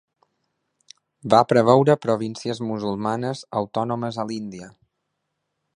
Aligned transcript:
Va 1.33 1.41
preveure 1.51 1.97
províncies 2.07 2.63
musulmanes 2.71 3.45
autònomes 3.63 4.19
a 4.25 4.29
l'Índia. 4.33 4.73